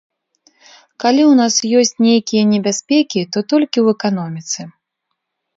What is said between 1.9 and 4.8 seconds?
нейкія небяспекі, то толькі ў эканоміцы.